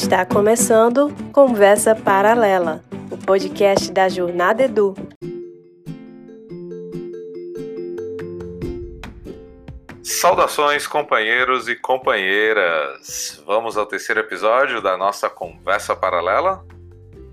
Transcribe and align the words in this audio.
Está 0.00 0.24
começando 0.24 1.12
Conversa 1.32 1.92
Paralela, 1.92 2.84
o 3.10 3.18
podcast 3.18 3.90
da 3.90 4.08
Jornada 4.08 4.62
Edu. 4.62 4.94
Saudações, 10.00 10.86
companheiros 10.86 11.66
e 11.68 11.74
companheiras! 11.74 13.42
Vamos 13.44 13.76
ao 13.76 13.86
terceiro 13.86 14.20
episódio 14.20 14.80
da 14.80 14.96
nossa 14.96 15.28
Conversa 15.28 15.96
Paralela? 15.96 16.64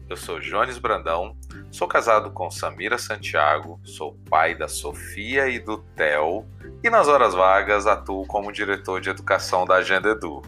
Eu 0.10 0.18
sou 0.18 0.40
Jones 0.40 0.80
Brandão, 0.80 1.38
sou 1.72 1.88
casado 1.88 2.32
com 2.32 2.50
Samira 2.50 2.98
Santiago, 2.98 3.80
sou 3.84 4.18
pai 4.28 4.56
da 4.56 4.68
Sofia 4.68 5.48
e 5.48 5.60
do 5.60 5.78
Theo 5.96 6.44
e 6.84 6.90
nas 6.90 7.08
horas 7.08 7.36
vagas 7.36 7.86
atuo 7.86 8.26
como 8.26 8.52
diretor 8.52 9.00
de 9.00 9.12
educação 9.12 9.66
da 9.66 9.76
Agenda 9.76 10.10
Edu. 10.10 10.42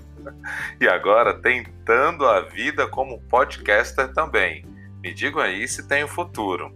E 0.79 0.87
agora 0.87 1.33
tentando 1.33 2.25
a 2.25 2.41
vida 2.41 2.87
como 2.87 3.21
podcaster 3.21 4.13
também. 4.13 4.65
Me 5.01 5.13
digam 5.13 5.41
aí 5.41 5.67
se 5.67 5.87
tem 5.87 6.03
um 6.03 6.07
futuro. 6.07 6.73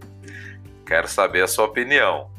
Quero 0.86 1.08
saber 1.08 1.42
a 1.42 1.48
sua 1.48 1.64
opinião. 1.64 2.30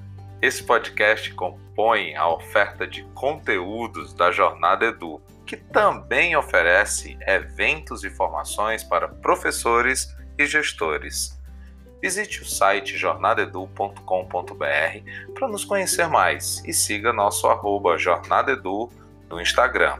Esse 0.41 0.63
podcast 0.63 1.34
compõe 1.34 2.16
a 2.16 2.27
oferta 2.27 2.86
de 2.86 3.03
conteúdos 3.13 4.13
da 4.13 4.31
Jornada 4.31 4.86
Edu, 4.86 5.22
que 5.45 5.55
também 5.55 6.36
oferece 6.36 7.17
eventos 7.22 8.03
e 8.03 8.09
formações 8.09 8.84
para 8.84 9.08
professores 9.08 10.14
e 10.38 10.45
gestores. 10.45 11.39
Visite 12.02 12.41
o 12.41 12.45
site 12.45 12.98
jornadedu.com.br 12.98 14.03
para 15.34 15.48
nos 15.48 15.64
conhecer 15.64 16.09
mais 16.09 16.61
e 16.66 16.73
siga 16.73 17.14
nosso 17.14 17.48
arroba 17.48 17.98
jornadedu 17.98 18.89
no 19.30 19.39
Instagram. 19.39 20.00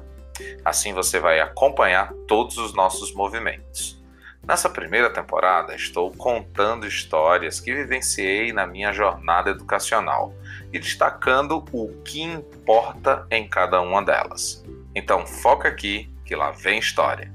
Assim 0.64 0.94
você 0.94 1.20
vai 1.20 1.39
acompanhar 1.39 2.14
todos 2.28 2.58
os 2.58 2.73
nossos 2.73 3.14
movimentos. 3.14 4.02
Nessa 4.45 4.70
primeira 4.70 5.09
temporada, 5.09 5.73
estou 5.73 6.12
contando 6.12 6.86
histórias 6.86 7.62
que 7.62 7.73
vivenciei 7.73 8.52
na 8.52 8.67
minha 8.67 8.92
jornada 8.92 9.52
educacional 9.52 10.34
e 10.72 10.78
destacando 10.80 11.64
o 11.72 11.88
que 12.03 12.22
importa 12.22 13.25
em 13.31 13.48
cada 13.48 13.80
uma 13.80 14.03
delas. 14.03 14.62
Então, 14.94 15.25
foca 15.25 15.70
aqui 15.70 16.09
que 16.25 16.36
lá 16.36 16.52
vem 16.52 16.78
história. 16.78 17.31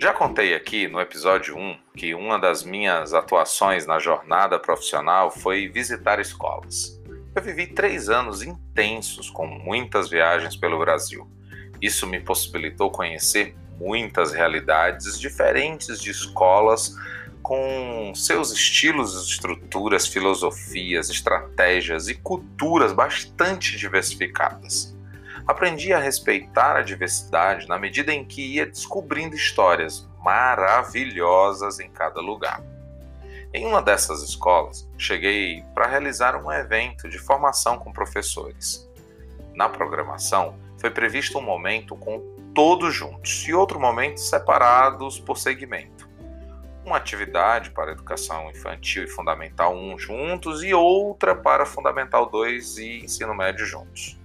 Já 0.00 0.12
contei 0.12 0.54
aqui 0.54 0.88
no 0.88 1.00
episódio 1.00 1.56
1 1.56 1.78
que 1.96 2.14
uma 2.14 2.38
das 2.38 2.64
minhas 2.64 3.14
atuações 3.14 3.86
na 3.86 4.00
jornada 4.00 4.58
profissional 4.58 5.30
foi 5.30 5.68
visitar 5.68 6.18
escolas. 6.18 6.97
Eu 7.38 7.42
vivi 7.42 7.68
três 7.68 8.08
anos 8.08 8.42
intensos 8.42 9.30
com 9.30 9.46
muitas 9.46 10.10
viagens 10.10 10.56
pelo 10.56 10.78
Brasil 10.78 11.26
isso 11.80 12.06
me 12.06 12.20
possibilitou 12.20 12.90
conhecer 12.90 13.54
muitas 13.78 14.32
realidades 14.32 15.18
diferentes 15.18 16.00
de 16.00 16.10
escolas 16.10 16.96
com 17.40 18.12
seus 18.14 18.52
estilos, 18.52 19.30
estruturas, 19.30 20.06
filosofias, 20.06 21.08
estratégias 21.08 22.08
e 22.08 22.14
culturas 22.14 22.92
bastante 22.92 23.76
diversificadas. 23.76 24.96
Aprendi 25.46 25.92
a 25.92 25.98
respeitar 25.98 26.76
a 26.76 26.82
diversidade 26.82 27.66
na 27.68 27.78
medida 27.78 28.12
em 28.12 28.24
que 28.24 28.56
ia 28.56 28.66
descobrindo 28.66 29.34
histórias 29.34 30.06
maravilhosas 30.22 31.80
em 31.80 31.88
cada 31.90 32.20
lugar. 32.20 32.62
Em 33.52 33.64
uma 33.64 33.80
dessas 33.80 34.22
escolas, 34.22 34.86
cheguei 34.98 35.64
para 35.74 35.86
realizar 35.86 36.36
um 36.36 36.52
evento 36.52 37.08
de 37.08 37.18
formação 37.18 37.78
com 37.78 37.90
professores. 37.90 38.86
Na 39.54 39.70
programação, 39.70 40.58
foi 40.76 40.90
previsto 40.90 41.38
um 41.38 41.42
momento 41.42 41.96
com 41.96 42.20
todos 42.54 42.94
juntos 42.94 43.48
e 43.48 43.54
outro 43.54 43.80
momento 43.80 44.20
separados 44.20 45.18
por 45.18 45.38
segmento. 45.38 46.06
Uma 46.84 46.98
atividade 46.98 47.70
para 47.70 47.92
educação 47.92 48.50
infantil 48.50 49.04
e 49.04 49.08
fundamental 49.08 49.74
1 49.74 49.98
juntos 49.98 50.62
e 50.62 50.74
outra 50.74 51.34
para 51.34 51.64
fundamental 51.64 52.28
2 52.28 52.76
e 52.76 53.04
ensino 53.04 53.34
médio 53.34 53.64
juntos. 53.64 54.18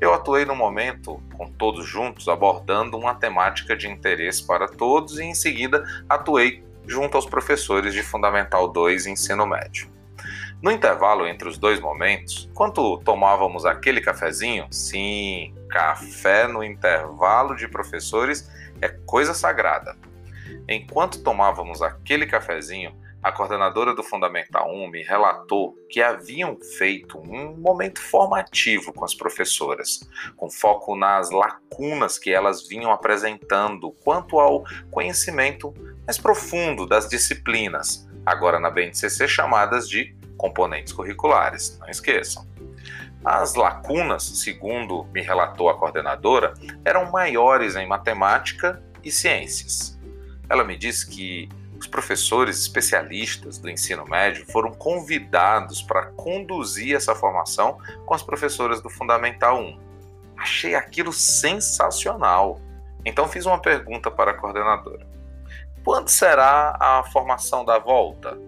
Eu 0.00 0.14
atuei 0.14 0.46
no 0.46 0.56
momento 0.56 1.22
com 1.36 1.52
todos 1.52 1.86
juntos, 1.86 2.28
abordando 2.28 2.96
uma 2.96 3.14
temática 3.14 3.76
de 3.76 3.88
interesse 3.88 4.46
para 4.46 4.66
todos 4.66 5.18
e 5.18 5.24
em 5.24 5.34
seguida 5.34 5.84
atuei 6.08 6.64
junto 6.90 7.16
aos 7.16 7.24
professores 7.24 7.94
de 7.94 8.02
fundamental 8.02 8.66
2 8.66 9.06
e 9.06 9.10
ensino 9.10 9.46
médio. 9.46 9.88
No 10.60 10.72
intervalo 10.72 11.24
entre 11.24 11.48
os 11.48 11.56
dois 11.56 11.78
momentos, 11.78 12.48
enquanto 12.50 12.98
tomávamos 12.98 13.64
aquele 13.64 14.00
cafezinho, 14.00 14.66
sim, 14.72 15.54
café 15.70 16.48
no 16.48 16.64
intervalo 16.64 17.54
de 17.54 17.68
professores 17.68 18.50
é 18.82 18.88
coisa 18.88 19.32
sagrada. 19.32 19.96
Enquanto 20.68 21.22
tomávamos 21.22 21.80
aquele 21.80 22.26
cafezinho, 22.26 22.92
a 23.22 23.30
coordenadora 23.30 23.94
do 23.94 24.02
Fundamental 24.02 24.72
1 24.72 24.88
me 24.88 25.02
relatou 25.02 25.76
que 25.90 26.00
haviam 26.00 26.58
feito 26.78 27.18
um 27.18 27.54
momento 27.56 28.00
formativo 28.00 28.92
com 28.92 29.04
as 29.04 29.14
professoras, 29.14 30.00
com 30.36 30.50
foco 30.50 30.96
nas 30.96 31.30
lacunas 31.30 32.18
que 32.18 32.30
elas 32.30 32.66
vinham 32.66 32.90
apresentando 32.90 33.90
quanto 34.02 34.40
ao 34.40 34.64
conhecimento 34.90 35.74
mais 36.06 36.16
profundo 36.16 36.86
das 36.86 37.08
disciplinas, 37.08 38.08
agora 38.24 38.58
na 38.58 38.70
BNCC 38.70 39.28
chamadas 39.28 39.88
de 39.88 40.14
componentes 40.38 40.92
curriculares, 40.92 41.78
não 41.78 41.88
esqueçam. 41.88 42.48
As 43.22 43.54
lacunas, 43.54 44.22
segundo 44.22 45.04
me 45.12 45.20
relatou 45.20 45.68
a 45.68 45.78
coordenadora, 45.78 46.54
eram 46.86 47.10
maiores 47.10 47.76
em 47.76 47.86
matemática 47.86 48.82
e 49.04 49.12
ciências. 49.12 50.00
Ela 50.48 50.64
me 50.64 50.74
disse 50.74 51.08
que 51.08 51.50
os 51.80 51.86
professores 51.86 52.58
especialistas 52.58 53.56
do 53.56 53.70
ensino 53.70 54.04
médio 54.04 54.44
foram 54.52 54.70
convidados 54.70 55.80
para 55.80 56.06
conduzir 56.12 56.94
essa 56.94 57.14
formação 57.14 57.78
com 58.04 58.12
as 58.12 58.22
professoras 58.22 58.82
do 58.82 58.90
Fundamental 58.90 59.58
1. 59.58 59.80
Achei 60.36 60.74
aquilo 60.74 61.10
sensacional. 61.10 62.60
Então 63.02 63.26
fiz 63.26 63.46
uma 63.46 63.58
pergunta 63.58 64.10
para 64.10 64.32
a 64.32 64.34
coordenadora: 64.34 65.06
quando 65.82 66.10
será 66.10 66.76
a 66.78 67.02
formação 67.04 67.64
da 67.64 67.78
volta? 67.78 68.38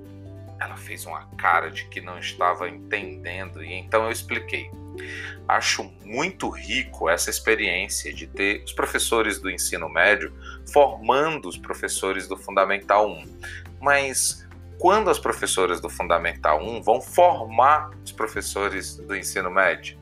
Ela 0.61 0.77
fez 0.77 1.07
uma 1.07 1.27
cara 1.39 1.71
de 1.71 1.89
que 1.89 2.03
não 2.03 2.19
estava 2.19 2.69
entendendo 2.69 3.65
e 3.65 3.73
então 3.73 4.05
eu 4.05 4.13
expliquei. 4.13 4.71
Acho 5.49 5.85
muito 6.05 6.49
rico 6.49 7.09
essa 7.09 7.31
experiência 7.31 8.13
de 8.13 8.27
ter 8.27 8.63
os 8.65 8.73
professores 8.73 9.41
do 9.41 9.51
ensino 9.51 9.89
médio 9.89 10.33
formando 10.73 11.49
os 11.49 11.57
professores 11.57 12.29
do 12.29 12.37
Fundamental 12.37 13.09
1. 13.09 13.39
Mas 13.81 14.47
quando 14.79 15.11
as 15.11 15.19
professoras 15.19 15.81
do 15.81 15.89
Fundamental 15.89 16.63
1 16.63 16.83
vão 16.83 17.01
formar 17.01 17.91
os 18.05 18.13
professores 18.13 18.97
do 18.97 19.15
ensino 19.15 19.51
médio? 19.51 19.99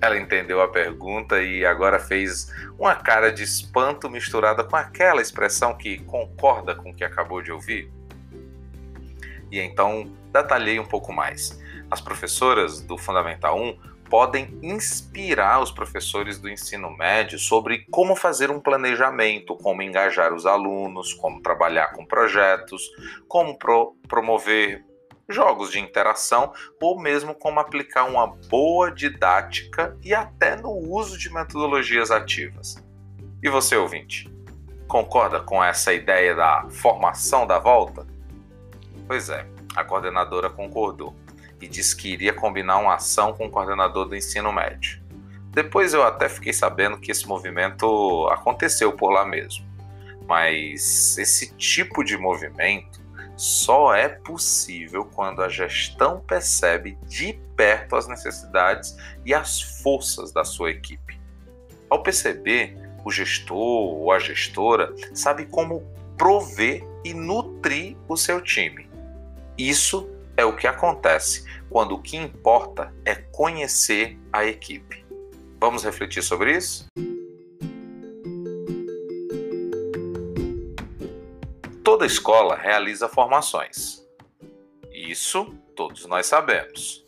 Ela 0.00 0.18
entendeu 0.18 0.60
a 0.60 0.68
pergunta 0.68 1.40
e 1.42 1.64
agora 1.64 1.98
fez 1.98 2.52
uma 2.78 2.94
cara 2.94 3.32
de 3.32 3.42
espanto 3.42 4.10
misturada 4.10 4.62
com 4.64 4.76
aquela 4.76 5.22
expressão 5.22 5.74
que 5.74 5.98
concorda 6.04 6.74
com 6.74 6.90
o 6.90 6.94
que 6.94 7.04
acabou 7.04 7.40
de 7.40 7.50
ouvir. 7.50 7.90
E 9.50 9.60
então 9.60 10.12
detalhei 10.32 10.78
um 10.78 10.84
pouco 10.84 11.12
mais. 11.12 11.62
As 11.90 12.00
professoras 12.00 12.80
do 12.80 12.98
Fundamental 12.98 13.56
1 13.56 13.93
podem 14.14 14.56
inspirar 14.62 15.60
os 15.60 15.72
professores 15.72 16.38
do 16.38 16.48
ensino 16.48 16.88
médio 16.88 17.36
sobre 17.36 17.84
como 17.90 18.14
fazer 18.14 18.48
um 18.48 18.60
planejamento, 18.60 19.56
como 19.56 19.82
engajar 19.82 20.32
os 20.32 20.46
alunos, 20.46 21.12
como 21.12 21.42
trabalhar 21.42 21.88
com 21.88 22.06
projetos, 22.06 22.88
como 23.26 23.58
pro 23.58 23.96
promover 24.06 24.84
jogos 25.28 25.72
de 25.72 25.80
interação 25.80 26.52
ou 26.80 26.96
mesmo 26.96 27.34
como 27.34 27.58
aplicar 27.58 28.04
uma 28.04 28.28
boa 28.28 28.88
didática 28.88 29.98
e 30.00 30.14
até 30.14 30.54
no 30.54 30.70
uso 30.70 31.18
de 31.18 31.28
metodologias 31.34 32.12
ativas. 32.12 32.76
E 33.42 33.50
você, 33.50 33.76
ouvinte, 33.76 34.32
concorda 34.86 35.40
com 35.40 35.60
essa 35.60 35.92
ideia 35.92 36.36
da 36.36 36.68
formação 36.70 37.48
da 37.48 37.58
volta? 37.58 38.06
Pois 39.08 39.28
é, 39.28 39.44
a 39.74 39.82
coordenadora 39.82 40.48
concordou 40.48 41.16
e 41.60 41.68
disse 41.68 41.96
que 41.96 42.08
iria 42.08 42.32
combinar 42.32 42.78
uma 42.78 42.94
ação 42.94 43.32
com 43.32 43.46
o 43.46 43.50
coordenador 43.50 44.06
do 44.06 44.16
ensino 44.16 44.52
médio. 44.52 45.02
Depois 45.50 45.94
eu 45.94 46.02
até 46.02 46.28
fiquei 46.28 46.52
sabendo 46.52 46.98
que 46.98 47.10
esse 47.10 47.26
movimento 47.26 48.28
aconteceu 48.30 48.92
por 48.92 49.10
lá 49.10 49.24
mesmo. 49.24 49.64
Mas 50.26 51.16
esse 51.18 51.54
tipo 51.54 52.02
de 52.02 52.16
movimento 52.16 53.02
só 53.36 53.94
é 53.94 54.08
possível 54.08 55.04
quando 55.04 55.42
a 55.42 55.48
gestão 55.48 56.20
percebe 56.20 56.98
de 57.06 57.34
perto 57.56 57.96
as 57.96 58.08
necessidades 58.08 58.96
e 59.24 59.34
as 59.34 59.60
forças 59.82 60.32
da 60.32 60.44
sua 60.44 60.70
equipe. 60.70 61.20
Ao 61.90 62.02
perceber, 62.02 62.76
o 63.04 63.10
gestor 63.10 63.56
ou 63.56 64.10
a 64.10 64.18
gestora 64.18 64.94
sabe 65.12 65.46
como 65.46 65.84
prover 66.16 66.82
e 67.04 67.12
nutrir 67.12 67.96
o 68.08 68.16
seu 68.16 68.40
time 68.40 68.94
isso 69.56 70.08
é 70.36 70.44
o 70.44 70.56
que 70.56 70.66
acontece 70.66 71.44
quando 71.68 71.94
o 71.94 72.02
que 72.02 72.16
importa 72.16 72.94
é 73.04 73.14
conhecer 73.14 74.18
a 74.32 74.44
equipe. 74.44 75.04
Vamos 75.60 75.84
refletir 75.84 76.22
sobre 76.22 76.56
isso? 76.56 76.86
Toda 81.82 82.06
escola 82.06 82.56
realiza 82.56 83.08
formações. 83.08 84.04
Isso 84.92 85.54
todos 85.74 86.06
nós 86.06 86.26
sabemos. 86.26 87.04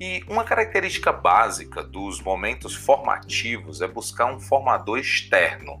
E 0.00 0.22
uma 0.28 0.44
característica 0.44 1.12
básica 1.12 1.82
dos 1.82 2.20
momentos 2.20 2.74
formativos 2.74 3.80
é 3.80 3.88
buscar 3.88 4.26
um 4.26 4.38
formador 4.38 4.98
externo. 4.98 5.80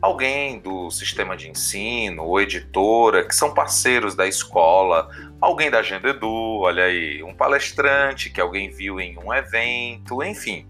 Alguém 0.00 0.58
do 0.58 0.90
sistema 0.90 1.36
de 1.36 1.48
ensino 1.48 2.24
ou 2.24 2.40
editora 2.40 3.24
que 3.24 3.34
são 3.34 3.54
parceiros 3.54 4.14
da 4.14 4.26
escola, 4.26 5.08
alguém 5.40 5.70
da 5.70 5.78
Agenda 5.78 6.10
Edu, 6.10 6.60
olha 6.60 6.84
aí, 6.84 7.22
um 7.22 7.34
palestrante 7.34 8.30
que 8.30 8.40
alguém 8.40 8.70
viu 8.70 9.00
em 9.00 9.18
um 9.18 9.32
evento, 9.32 10.22
enfim. 10.22 10.66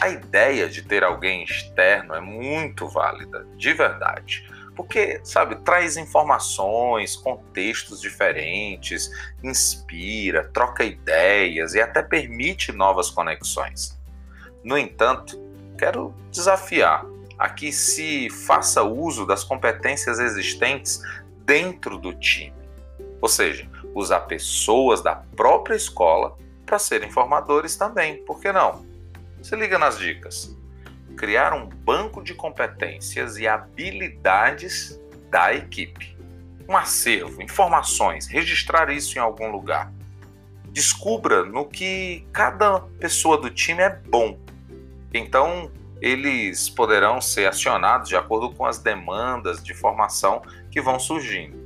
A 0.00 0.08
ideia 0.08 0.68
de 0.68 0.82
ter 0.82 1.04
alguém 1.04 1.44
externo 1.44 2.14
é 2.14 2.20
muito 2.20 2.88
válida, 2.88 3.46
de 3.56 3.72
verdade 3.72 4.44
porque, 4.74 5.20
sabe, 5.22 5.56
traz 5.56 5.96
informações, 5.96 7.16
contextos 7.16 8.00
diferentes, 8.00 9.10
inspira, 9.42 10.50
troca 10.52 10.84
ideias 10.84 11.74
e 11.74 11.80
até 11.80 12.02
permite 12.02 12.72
novas 12.72 13.10
conexões. 13.10 13.98
No 14.62 14.76
entanto, 14.76 15.40
quero 15.78 16.14
desafiar 16.30 17.04
a 17.38 17.48
que 17.48 17.72
se 17.72 18.28
faça 18.30 18.82
uso 18.82 19.26
das 19.26 19.44
competências 19.44 20.18
existentes 20.18 21.00
dentro 21.44 21.98
do 21.98 22.12
time. 22.14 22.63
Ou 23.24 23.28
seja, 23.28 23.66
usar 23.94 24.20
pessoas 24.20 25.00
da 25.00 25.14
própria 25.14 25.74
escola 25.74 26.36
para 26.66 26.78
serem 26.78 27.10
formadores 27.10 27.74
também, 27.74 28.22
por 28.22 28.38
que 28.38 28.52
não? 28.52 28.84
Se 29.42 29.56
liga 29.56 29.78
nas 29.78 29.98
dicas 29.98 30.54
criar 31.16 31.54
um 31.54 31.66
banco 31.66 32.22
de 32.22 32.34
competências 32.34 33.38
e 33.38 33.48
habilidades 33.48 35.00
da 35.30 35.54
equipe. 35.54 36.14
Um 36.68 36.76
acervo, 36.76 37.40
informações, 37.40 38.26
registrar 38.26 38.90
isso 38.90 39.16
em 39.16 39.22
algum 39.22 39.50
lugar. 39.50 39.90
Descubra 40.68 41.46
no 41.46 41.64
que 41.64 42.26
cada 42.30 42.80
pessoa 43.00 43.38
do 43.38 43.48
time 43.48 43.84
é 43.84 43.88
bom. 43.88 44.38
Então, 45.14 45.72
eles 45.98 46.68
poderão 46.68 47.22
ser 47.22 47.48
acionados 47.48 48.06
de 48.06 48.16
acordo 48.16 48.54
com 48.54 48.66
as 48.66 48.76
demandas 48.80 49.64
de 49.64 49.72
formação 49.72 50.42
que 50.70 50.78
vão 50.78 50.98
surgindo. 50.98 51.63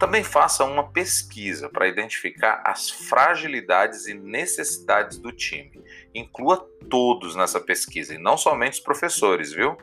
Também 0.00 0.24
faça 0.24 0.64
uma 0.64 0.88
pesquisa 0.88 1.68
para 1.68 1.86
identificar 1.86 2.62
as 2.64 2.88
fragilidades 2.88 4.06
e 4.06 4.14
necessidades 4.14 5.18
do 5.18 5.30
time. 5.30 5.84
Inclua 6.14 6.56
todos 6.88 7.36
nessa 7.36 7.60
pesquisa 7.60 8.14
e 8.14 8.18
não 8.18 8.38
somente 8.38 8.72
os 8.72 8.80
professores, 8.80 9.52
viu? 9.52 9.76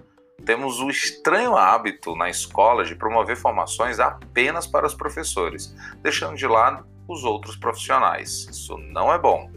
Temos 0.43 0.79
o 0.79 0.89
estranho 0.89 1.55
hábito 1.55 2.15
na 2.15 2.31
escola 2.31 2.83
de 2.83 2.95
promover 2.95 3.37
formações 3.37 3.99
apenas 3.99 4.65
para 4.65 4.87
os 4.87 4.95
professores, 4.95 5.75
deixando 6.01 6.35
de 6.35 6.47
lado 6.47 6.83
os 7.07 7.23
outros 7.23 7.55
profissionais. 7.55 8.47
Isso 8.49 8.75
não 8.75 9.13
é 9.13 9.19
bom. 9.19 9.51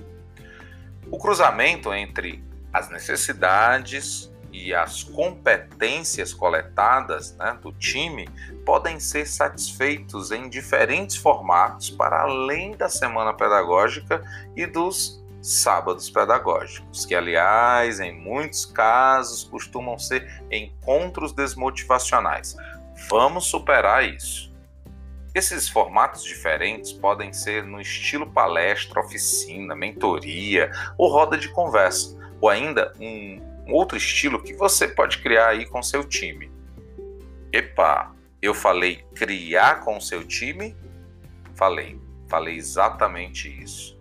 O 1.11 1.17
cruzamento 1.17 1.91
entre 1.95 2.45
as 2.71 2.91
necessidades 2.91 4.30
e 4.52 4.75
as 4.75 5.02
competências 5.02 6.35
coletadas 6.35 7.37
né, 7.37 7.58
do 7.62 7.73
time 7.73 8.29
podem 8.64 8.99
ser 8.99 9.26
satisfeitos 9.26 10.31
em 10.31 10.49
diferentes 10.49 11.17
formatos 11.17 11.91
para 11.91 12.23
além 12.23 12.76
da 12.76 12.88
semana 12.88 13.32
pedagógica 13.32 14.23
e 14.56 14.67
dos 14.67 15.20
sábados 15.43 16.11
pedagógicos, 16.11 17.06
que, 17.06 17.14
aliás, 17.14 17.99
em 17.99 18.12
muitos 18.12 18.67
casos 18.67 19.44
costumam 19.44 19.99
ser 19.99 20.44
encontros 20.50 21.32
desmotivacionais. 21.32 22.56
Vamos 23.08 23.46
superar 23.46 24.05
isso. 24.05 24.50
Esses 25.35 25.69
formatos 25.69 26.25
diferentes 26.25 26.93
podem 26.93 27.32
ser 27.32 27.64
no 27.64 27.81
estilo 27.81 28.31
palestra, 28.31 29.00
oficina, 29.00 29.76
mentoria 29.76 30.70
ou 30.99 31.11
roda 31.11 31.38
de 31.38 31.49
conversa, 31.49 32.19
ou 32.41 32.49
ainda 32.49 32.93
um 32.99 33.50
outro 33.72 33.96
estilo 33.96 34.43
que 34.43 34.55
você 34.55 34.88
pode 34.88 35.19
criar 35.19 35.49
aí 35.49 35.67
com 35.67 35.82
seu 35.82 36.05
time. 36.05 36.50
Epa, 37.52 38.14
eu 38.40 38.55
falei 38.55 39.05
criar 39.14 39.81
com 39.81 40.00
seu 40.00 40.25
time? 40.25 40.76
Falei, 41.55 42.00
falei 42.28 42.56
exatamente 42.56 43.49
isso. 43.62 43.99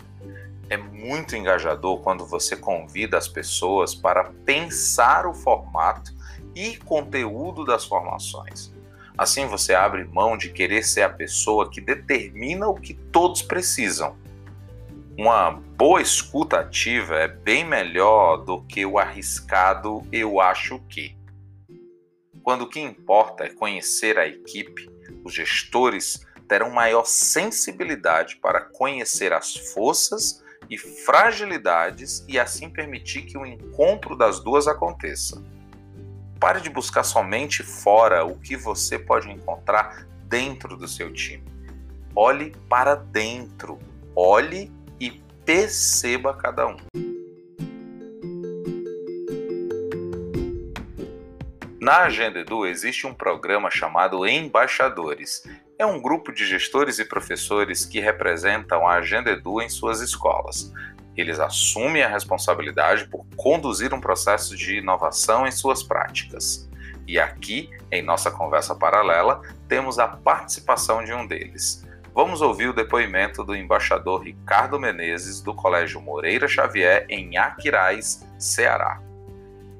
É 0.69 0.77
muito 0.77 1.35
engajador 1.35 1.99
quando 2.01 2.25
você 2.25 2.55
convida 2.55 3.17
as 3.17 3.27
pessoas 3.27 3.95
para 3.95 4.25
pensar 4.45 5.25
o 5.25 5.33
formato 5.33 6.13
e 6.55 6.77
conteúdo 6.77 7.65
das 7.65 7.85
formações. 7.85 8.71
Assim 9.17 9.47
você 9.47 9.73
abre 9.73 10.05
mão 10.05 10.37
de 10.37 10.49
querer 10.49 10.83
ser 10.83 11.01
a 11.01 11.09
pessoa 11.09 11.69
que 11.69 11.81
determina 11.81 12.67
o 12.69 12.75
que 12.75 12.93
todos 12.93 13.41
precisam 13.41 14.15
uma 15.21 15.51
boa 15.51 16.01
escuta 16.01 16.61
ativa 16.61 17.15
é 17.15 17.27
bem 17.27 17.65
melhor 17.65 18.37
do 18.37 18.61
que 18.61 18.85
o 18.85 18.97
arriscado 18.97 20.01
eu 20.13 20.39
acho 20.39 20.79
que. 20.87 21.13
Quando 22.41 22.61
o 22.61 22.69
que 22.69 22.79
importa 22.79 23.43
é 23.43 23.49
conhecer 23.49 24.17
a 24.17 24.25
equipe, 24.25 24.89
os 25.21 25.33
gestores 25.33 26.25
terão 26.47 26.71
maior 26.71 27.05
sensibilidade 27.05 28.37
para 28.37 28.61
conhecer 28.61 29.33
as 29.33 29.57
forças 29.73 30.41
e 30.69 30.77
fragilidades 30.77 32.23
e 32.25 32.39
assim 32.39 32.69
permitir 32.69 33.23
que 33.23 33.37
o 33.37 33.45
encontro 33.45 34.15
das 34.15 34.39
duas 34.39 34.69
aconteça. 34.69 35.43
Pare 36.39 36.61
de 36.61 36.69
buscar 36.69 37.03
somente 37.03 37.61
fora 37.61 38.23
o 38.23 38.39
que 38.39 38.55
você 38.55 38.97
pode 38.97 39.29
encontrar 39.29 40.07
dentro 40.29 40.77
do 40.77 40.87
seu 40.87 41.11
time. 41.11 41.43
Olhe 42.15 42.55
para 42.69 42.95
dentro. 42.95 43.77
Olhe 44.15 44.78
perceba 45.45 46.33
cada 46.33 46.67
um. 46.67 46.77
Na 51.81 52.03
Agenda 52.03 52.39
Edu 52.39 52.67
existe 52.67 53.07
um 53.07 53.13
programa 53.13 53.71
chamado 53.71 54.27
Embaixadores. 54.27 55.43
É 55.77 55.85
um 55.85 55.99
grupo 55.99 56.31
de 56.31 56.45
gestores 56.45 56.99
e 56.99 57.05
professores 57.05 57.85
que 57.85 57.99
representam 57.99 58.85
a 58.87 58.97
Agenda 58.97 59.31
Edu 59.31 59.61
em 59.61 59.69
suas 59.69 60.01
escolas. 60.01 60.71
Eles 61.17 61.39
assumem 61.39 62.03
a 62.03 62.07
responsabilidade 62.07 63.07
por 63.07 63.25
conduzir 63.35 63.93
um 63.93 63.99
processo 63.99 64.55
de 64.55 64.77
inovação 64.77 65.47
em 65.47 65.51
suas 65.51 65.81
práticas. 65.81 66.69
E 67.07 67.17
aqui, 67.17 67.71
em 67.91 68.03
nossa 68.03 68.29
conversa 68.29 68.75
paralela, 68.75 69.41
temos 69.67 69.97
a 69.97 70.07
participação 70.07 71.03
de 71.03 71.11
um 71.11 71.25
deles. 71.25 71.87
Vamos 72.21 72.41
ouvir 72.41 72.67
o 72.67 72.73
depoimento 72.73 73.45
do 73.45 73.55
embaixador 73.55 74.23
Ricardo 74.23 74.77
Menezes, 74.77 75.39
do 75.39 75.53
Colégio 75.53 76.01
Moreira 76.01 76.49
Xavier, 76.49 77.05
em 77.07 77.37
Aquiraz, 77.37 78.27
Ceará. 78.37 79.01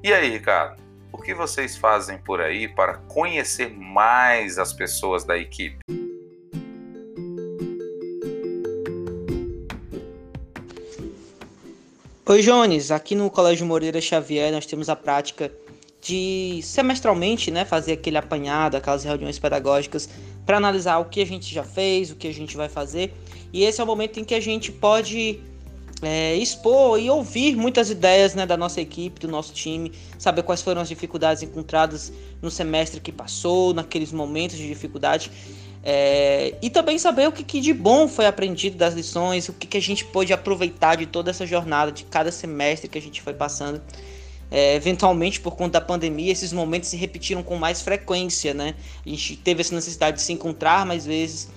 E 0.02 0.10
aí, 0.10 0.30
Ricardo, 0.30 0.82
o 1.12 1.18
que 1.18 1.34
vocês 1.34 1.76
fazem 1.76 2.16
por 2.16 2.40
aí 2.40 2.66
para 2.66 2.94
conhecer 2.94 3.68
mais 3.68 4.58
as 4.58 4.72
pessoas 4.72 5.22
da 5.22 5.36
equipe? 5.36 5.80
Oi, 12.24 12.40
Jones. 12.40 12.90
Aqui 12.90 13.14
no 13.14 13.30
Colégio 13.30 13.66
Moreira 13.66 14.00
Xavier 14.00 14.50
nós 14.50 14.64
temos 14.64 14.88
a 14.88 14.96
prática 14.96 15.52
de 16.00 16.60
semestralmente, 16.62 17.50
né, 17.50 17.66
fazer 17.66 17.92
aquele 17.92 18.16
apanhado, 18.16 18.78
aquelas 18.78 19.04
reuniões 19.04 19.38
pedagógicas 19.38 20.08
para 20.50 20.56
analisar 20.56 20.98
o 20.98 21.04
que 21.04 21.22
a 21.22 21.24
gente 21.24 21.54
já 21.54 21.62
fez, 21.62 22.10
o 22.10 22.16
que 22.16 22.26
a 22.26 22.34
gente 22.34 22.56
vai 22.56 22.68
fazer. 22.68 23.14
E 23.52 23.62
esse 23.62 23.80
é 23.80 23.84
o 23.84 23.86
momento 23.86 24.18
em 24.18 24.24
que 24.24 24.34
a 24.34 24.40
gente 24.40 24.72
pode 24.72 25.38
é, 26.02 26.34
expor 26.34 26.98
e 26.98 27.08
ouvir 27.08 27.54
muitas 27.54 27.88
ideias 27.88 28.34
né, 28.34 28.44
da 28.44 28.56
nossa 28.56 28.80
equipe, 28.80 29.20
do 29.20 29.28
nosso 29.28 29.52
time, 29.52 29.92
saber 30.18 30.42
quais 30.42 30.60
foram 30.60 30.82
as 30.82 30.88
dificuldades 30.88 31.44
encontradas 31.44 32.12
no 32.42 32.50
semestre 32.50 33.00
que 33.00 33.12
passou, 33.12 33.72
naqueles 33.72 34.10
momentos 34.10 34.56
de 34.56 34.66
dificuldade. 34.66 35.30
É, 35.84 36.56
e 36.60 36.68
também 36.68 36.98
saber 36.98 37.28
o 37.28 37.32
que, 37.32 37.44
que, 37.44 37.60
de 37.60 37.72
bom 37.72 38.08
foi 38.08 38.26
aprendido 38.26 38.76
das 38.76 38.92
lições, 38.92 39.48
o 39.48 39.52
que, 39.52 39.68
que 39.68 39.76
a 39.76 39.80
gente 39.80 40.04
pôde 40.04 40.32
aproveitar 40.32 40.96
de 40.96 41.06
toda 41.06 41.30
essa 41.30 41.46
jornada, 41.46 41.92
de 41.92 42.02
cada 42.02 42.32
semestre 42.32 42.88
que 42.88 42.98
a 42.98 43.02
gente 43.02 43.22
foi 43.22 43.34
passando. 43.34 43.80
É, 44.50 44.74
eventualmente, 44.74 45.40
por 45.40 45.54
conta 45.54 45.78
da 45.78 45.80
pandemia, 45.80 46.32
esses 46.32 46.52
momentos 46.52 46.88
se 46.88 46.96
repetiram 46.96 47.42
com 47.42 47.56
mais 47.56 47.80
frequência, 47.80 48.52
né? 48.52 48.74
A 49.06 49.08
gente 49.08 49.36
teve 49.36 49.60
essa 49.60 49.74
necessidade 49.74 50.16
de 50.16 50.22
se 50.22 50.32
encontrar 50.32 50.84
mais 50.84 51.06
vezes, 51.06 51.48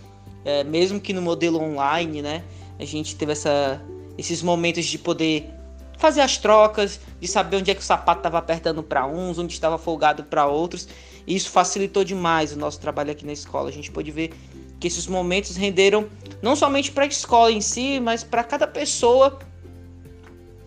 é, 0.45 0.63
mesmo 0.63 0.99
que 0.99 1.11
no 1.11 1.21
modelo 1.21 1.59
online, 1.59 2.21
né? 2.21 2.43
A 2.79 2.85
gente 2.85 3.15
teve 3.15 3.31
essa, 3.31 3.81
esses 4.17 4.43
momentos 4.43 4.85
de 4.85 4.99
poder 4.99 5.49
fazer 5.97 6.21
as 6.21 6.37
trocas, 6.37 6.99
de 7.19 7.27
saber 7.27 7.57
onde 7.57 7.71
é 7.71 7.73
que 7.73 7.81
o 7.81 7.83
sapato 7.83 8.19
estava 8.19 8.37
apertando 8.37 8.83
para 8.83 9.07
uns, 9.07 9.39
onde 9.39 9.53
estava 9.53 9.77
folgado 9.77 10.23
para 10.23 10.45
outros. 10.45 10.87
E 11.25 11.35
isso 11.35 11.49
facilitou 11.49 12.03
demais 12.03 12.51
o 12.51 12.59
nosso 12.59 12.79
trabalho 12.79 13.11
aqui 13.11 13.25
na 13.25 13.31
escola. 13.31 13.69
A 13.69 13.71
gente 13.71 13.89
pôde 13.89 14.11
ver 14.11 14.33
que 14.79 14.87
esses 14.87 15.07
momentos 15.07 15.55
renderam 15.55 16.07
não 16.41 16.55
somente 16.55 16.91
para 16.91 17.05
a 17.05 17.07
escola 17.07 17.51
em 17.51 17.61
si, 17.61 18.01
mas 18.01 18.23
para 18.23 18.43
cada 18.43 18.67
pessoa 18.67 19.39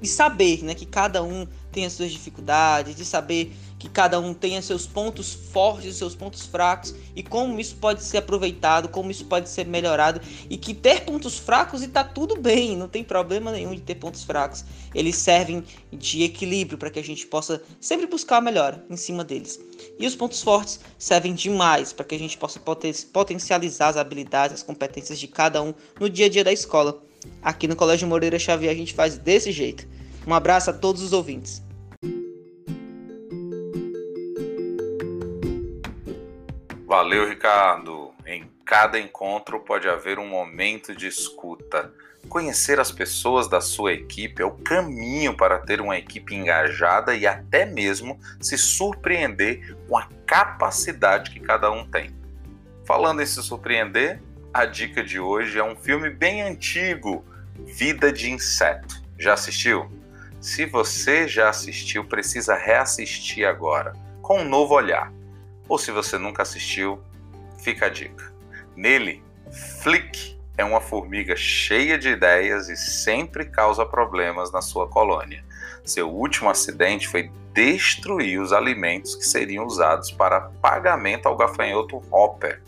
de 0.00 0.08
saber 0.08 0.62
né, 0.64 0.74
que 0.74 0.86
cada 0.86 1.22
um 1.22 1.46
tem 1.72 1.84
as 1.84 1.92
suas 1.92 2.10
dificuldades, 2.10 2.96
de 2.96 3.04
saber 3.04 3.52
que 3.78 3.88
cada 3.88 4.18
um 4.18 4.32
tenha 4.32 4.62
seus 4.62 4.86
pontos 4.86 5.34
fortes 5.34 5.94
e 5.94 5.98
seus 5.98 6.14
pontos 6.14 6.46
fracos 6.46 6.94
e 7.14 7.22
como 7.22 7.60
isso 7.60 7.76
pode 7.76 8.02
ser 8.02 8.18
aproveitado, 8.18 8.88
como 8.88 9.10
isso 9.10 9.26
pode 9.26 9.48
ser 9.48 9.66
melhorado 9.66 10.20
e 10.48 10.56
que 10.56 10.72
ter 10.72 11.04
pontos 11.04 11.38
fracos 11.38 11.82
e 11.82 11.88
tá 11.88 12.02
tudo 12.02 12.40
bem, 12.40 12.76
não 12.76 12.88
tem 12.88 13.04
problema 13.04 13.52
nenhum 13.52 13.74
de 13.74 13.82
ter 13.82 13.96
pontos 13.96 14.24
fracos. 14.24 14.64
Eles 14.94 15.16
servem 15.16 15.62
de 15.92 16.22
equilíbrio 16.22 16.78
para 16.78 16.90
que 16.90 16.98
a 16.98 17.04
gente 17.04 17.26
possa 17.26 17.62
sempre 17.80 18.06
buscar 18.06 18.38
a 18.38 18.40
melhora 18.40 18.84
em 18.88 18.96
cima 18.96 19.22
deles. 19.22 19.60
E 19.98 20.06
os 20.06 20.16
pontos 20.16 20.42
fortes 20.42 20.80
servem 20.98 21.34
demais 21.34 21.92
para 21.92 22.04
que 22.04 22.14
a 22.14 22.18
gente 22.18 22.38
possa 22.38 22.58
potencializar 23.12 23.88
as 23.88 23.96
habilidades, 23.96 24.56
as 24.56 24.62
competências 24.62 25.18
de 25.18 25.28
cada 25.28 25.62
um 25.62 25.74
no 26.00 26.08
dia 26.08 26.26
a 26.26 26.30
dia 26.30 26.42
da 26.42 26.52
escola. 26.52 27.02
Aqui 27.42 27.68
no 27.68 27.76
Colégio 27.76 28.08
Moreira 28.08 28.38
Xavier 28.38 28.72
a 28.72 28.76
gente 28.76 28.94
faz 28.94 29.18
desse 29.18 29.52
jeito. 29.52 29.86
Um 30.26 30.34
abraço 30.34 30.70
a 30.70 30.72
todos 30.72 31.02
os 31.02 31.12
ouvintes. 31.12 31.62
Valeu, 36.86 37.28
Ricardo. 37.28 38.12
Em 38.26 38.48
cada 38.64 38.98
encontro 38.98 39.60
pode 39.60 39.88
haver 39.88 40.18
um 40.18 40.26
momento 40.26 40.94
de 40.94 41.06
escuta. 41.06 41.92
Conhecer 42.28 42.80
as 42.80 42.90
pessoas 42.90 43.48
da 43.48 43.60
sua 43.60 43.92
equipe 43.92 44.42
é 44.42 44.44
o 44.44 44.50
caminho 44.50 45.36
para 45.36 45.58
ter 45.58 45.80
uma 45.80 45.96
equipe 45.96 46.34
engajada 46.34 47.14
e 47.14 47.26
até 47.26 47.64
mesmo 47.64 48.18
se 48.40 48.58
surpreender 48.58 49.76
com 49.88 49.96
a 49.96 50.08
capacidade 50.26 51.30
que 51.30 51.38
cada 51.38 51.70
um 51.70 51.88
tem. 51.88 52.10
Falando 52.84 53.22
em 53.22 53.26
se 53.26 53.42
surpreender, 53.42 54.20
a 54.56 54.64
dica 54.64 55.04
de 55.04 55.20
hoje 55.20 55.58
é 55.58 55.62
um 55.62 55.76
filme 55.76 56.08
bem 56.08 56.40
antigo, 56.40 57.22
Vida 57.66 58.10
de 58.10 58.30
Inseto. 58.30 59.02
Já 59.18 59.34
assistiu? 59.34 59.86
Se 60.40 60.64
você 60.64 61.28
já 61.28 61.50
assistiu, 61.50 62.04
precisa 62.04 62.54
reassistir 62.54 63.46
agora, 63.46 63.92
com 64.22 64.38
um 64.38 64.48
novo 64.48 64.72
olhar 64.72 65.12
ou 65.68 65.76
se 65.76 65.90
você 65.90 66.16
nunca 66.16 66.40
assistiu, 66.42 67.02
fica 67.58 67.84
a 67.84 67.88
dica. 67.90 68.32
Nele, 68.74 69.22
Flick 69.82 70.38
é 70.56 70.64
uma 70.64 70.80
formiga 70.80 71.36
cheia 71.36 71.98
de 71.98 72.08
ideias 72.08 72.70
e 72.70 72.78
sempre 72.78 73.44
causa 73.44 73.84
problemas 73.84 74.50
na 74.50 74.62
sua 74.62 74.88
colônia. 74.88 75.44
Seu 75.84 76.08
último 76.08 76.48
acidente 76.48 77.06
foi 77.08 77.30
destruir 77.52 78.40
os 78.40 78.54
alimentos 78.54 79.16
que 79.16 79.26
seriam 79.26 79.66
usados 79.66 80.10
para 80.10 80.40
pagamento 80.62 81.26
ao 81.26 81.36
gafanhoto 81.36 82.02
Hopper. 82.10 82.62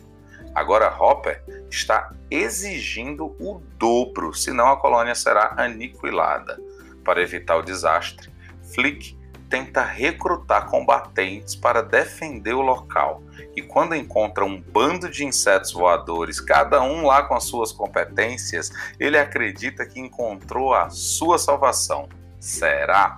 Agora 0.59 0.93
Hopper 0.93 1.41
está 1.71 2.13
exigindo 2.29 3.27
o 3.39 3.63
dobro, 3.79 4.35
senão 4.35 4.67
a 4.67 4.77
colônia 4.77 5.15
será 5.15 5.55
aniquilada. 5.57 6.61
Para 7.05 7.23
evitar 7.23 7.57
o 7.59 7.63
desastre, 7.63 8.29
Flick 8.75 9.17
tenta 9.49 9.83
recrutar 9.85 10.67
combatentes 10.67 11.55
para 11.55 11.81
defender 11.81 12.55
o 12.55 12.61
local. 12.61 13.23
E 13.55 13.63
quando 13.63 13.95
encontra 13.95 14.45
um 14.45 14.61
bando 14.61 15.09
de 15.09 15.25
insetos 15.25 15.73
voadores, 15.73 16.41
cada 16.41 16.83
um 16.83 17.07
lá 17.07 17.23
com 17.23 17.37
as 17.37 17.45
suas 17.45 17.71
competências, 17.71 18.73
ele 18.99 19.17
acredita 19.17 19.87
que 19.87 20.01
encontrou 20.01 20.75
a 20.75 20.91
sua 20.91 21.39
salvação. 21.39 22.09
Será? 22.41 23.17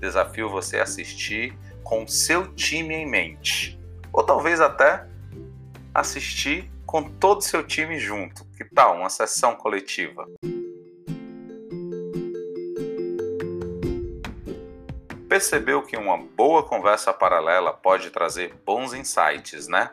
Desafio 0.00 0.48
você 0.48 0.80
assistir 0.80 1.54
com 1.84 2.08
seu 2.08 2.46
time 2.54 2.94
em 2.94 3.06
mente. 3.06 3.78
Ou 4.10 4.22
talvez 4.24 4.58
até 4.58 5.06
assistir 6.00 6.70
com 6.84 7.02
todo 7.02 7.42
seu 7.42 7.62
time 7.62 7.98
junto. 7.98 8.44
Que 8.56 8.64
tal 8.64 8.96
uma 8.96 9.08
sessão 9.08 9.56
coletiva? 9.56 10.26
Percebeu 15.28 15.82
que 15.82 15.96
uma 15.96 16.16
boa 16.16 16.62
conversa 16.62 17.12
paralela 17.12 17.72
pode 17.72 18.10
trazer 18.10 18.54
bons 18.64 18.94
insights, 18.94 19.66
né? 19.66 19.90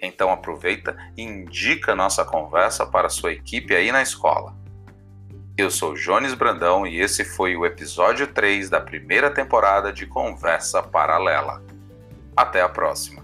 Então 0.00 0.30
aproveita 0.30 0.96
e 1.16 1.22
indica 1.22 1.94
nossa 1.94 2.24
conversa 2.24 2.84
para 2.84 3.08
sua 3.08 3.32
equipe 3.32 3.74
aí 3.74 3.92
na 3.92 4.02
escola. 4.02 4.54
Eu 5.56 5.70
sou 5.70 5.94
Jones 5.94 6.34
Brandão 6.34 6.86
e 6.86 6.98
esse 6.98 7.24
foi 7.24 7.56
o 7.56 7.64
episódio 7.64 8.26
3 8.26 8.68
da 8.68 8.80
primeira 8.80 9.30
temporada 9.30 9.92
de 9.92 10.06
Conversa 10.06 10.82
Paralela. 10.82 11.62
Até 12.34 12.62
a 12.62 12.68
próxima! 12.68 13.21